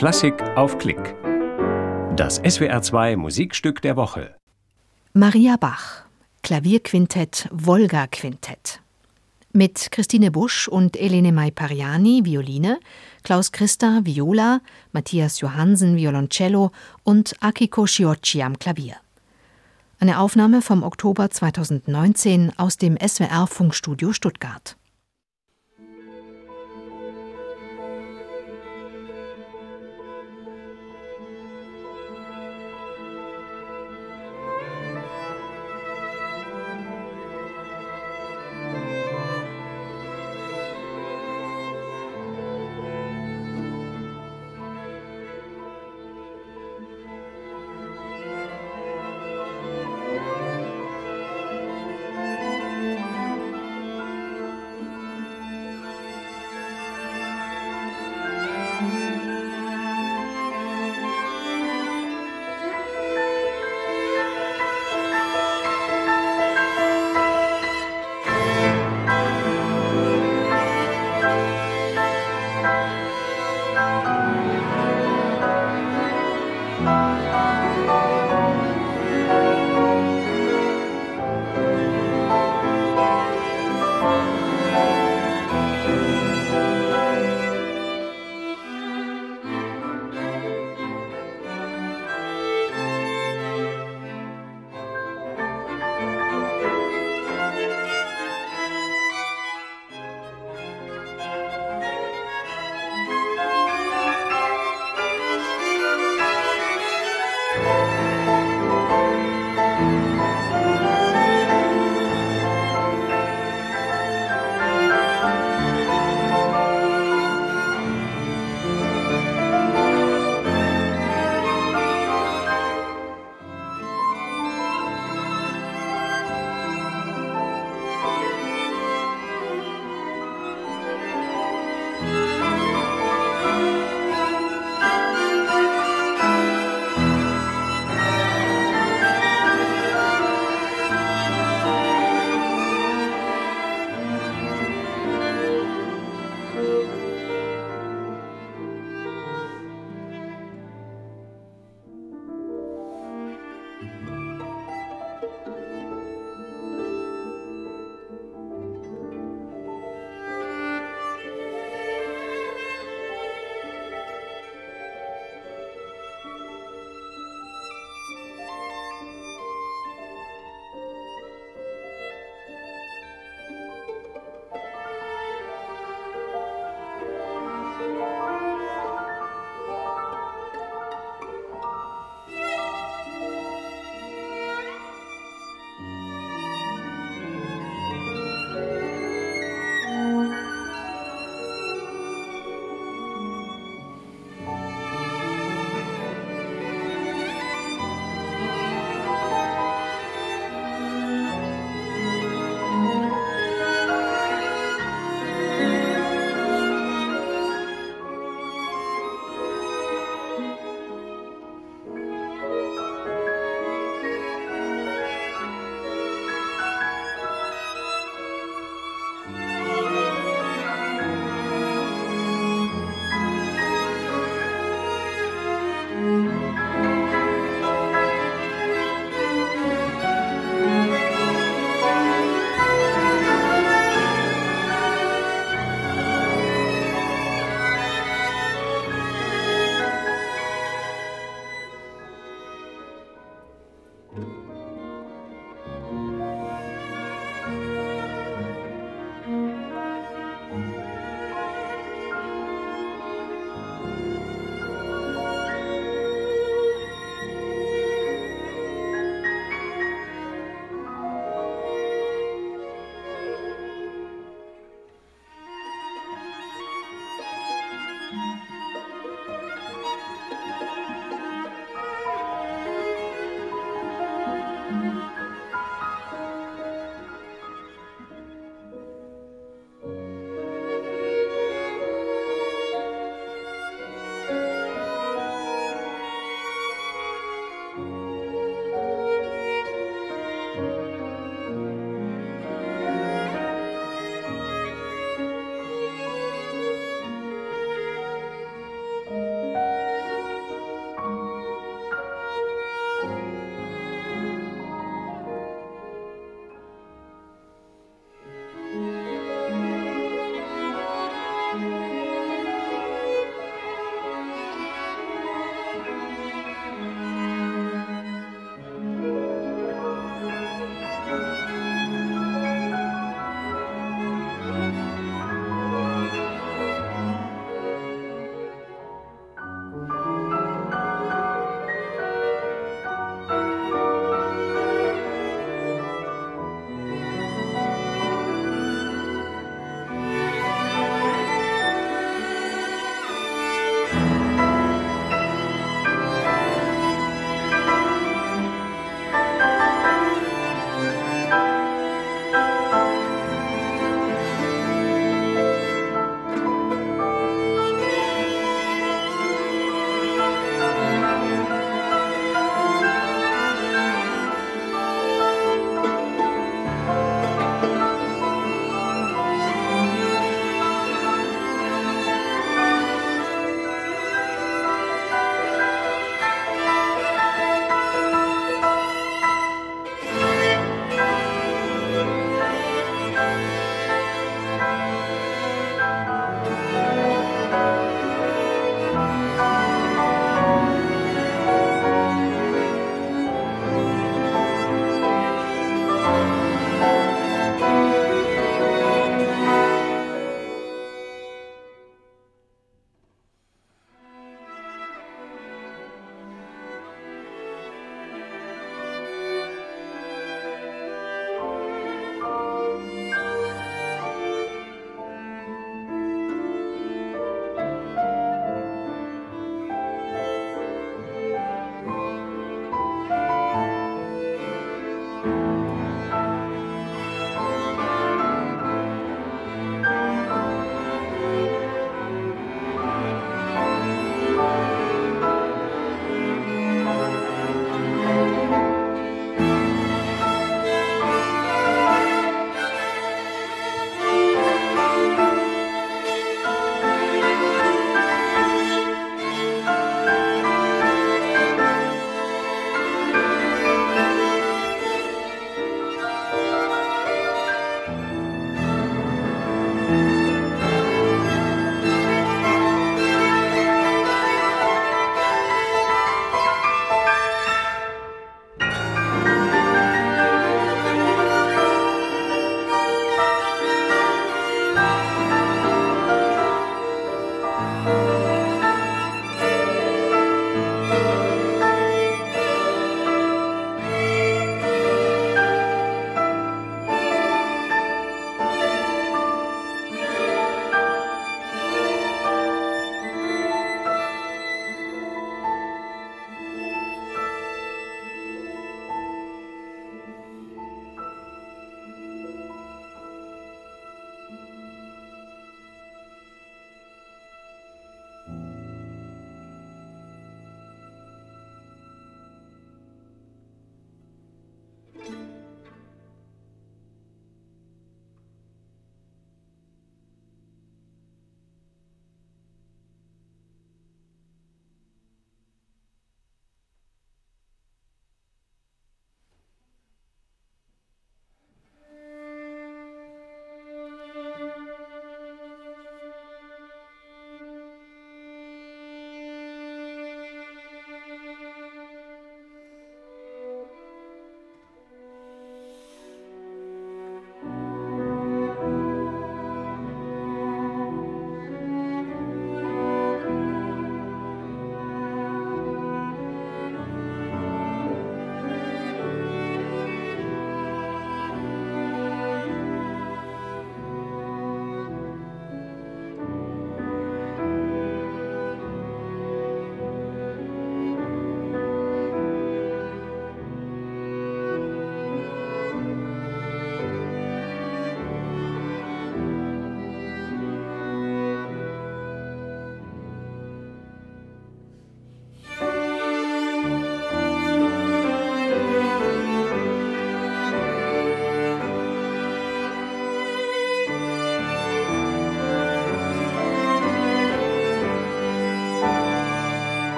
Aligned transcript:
Klassik 0.00 0.42
auf 0.56 0.78
Klick. 0.78 1.14
Das 2.16 2.42
SWR2 2.42 3.18
Musikstück 3.18 3.82
der 3.82 3.96
Woche. 3.96 4.34
Maria 5.12 5.56
Bach, 5.60 6.04
Klavierquintett 6.42 7.50
Wolga 7.52 8.06
Quintett. 8.06 8.80
Mit 9.52 9.92
Christine 9.92 10.30
Busch 10.30 10.68
und 10.68 10.96
Elene 10.96 11.32
Mai-Pariani 11.32 12.24
Violine, 12.24 12.80
Klaus 13.24 13.52
Christa 13.52 14.00
Viola, 14.04 14.62
Matthias 14.92 15.40
Johansen 15.40 15.98
Violoncello 15.98 16.70
und 17.04 17.36
Akiko 17.40 17.86
Shiocchi 17.86 18.42
am 18.42 18.58
Klavier. 18.58 18.96
Eine 19.98 20.18
Aufnahme 20.18 20.62
vom 20.62 20.82
Oktober 20.82 21.28
2019 21.28 22.54
aus 22.56 22.78
dem 22.78 22.96
SWR 22.96 23.46
Funkstudio 23.46 24.14
Stuttgart. 24.14 24.76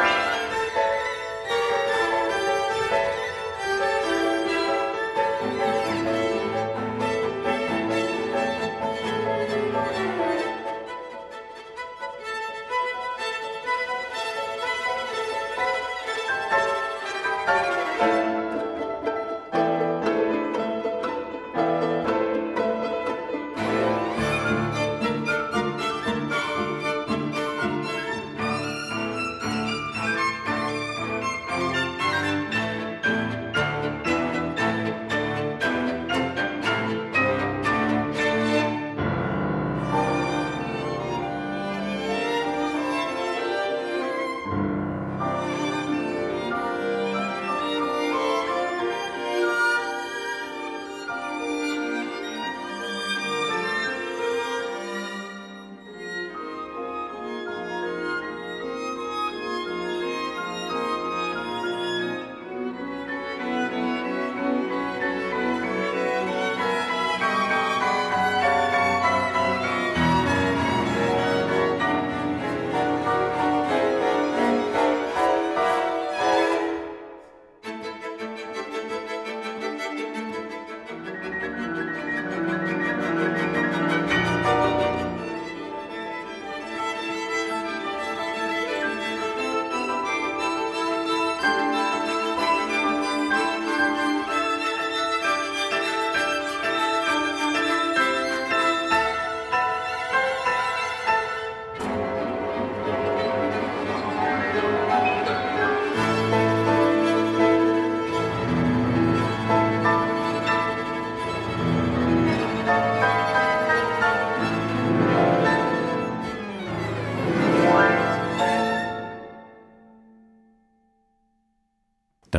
Bye. 0.00 0.39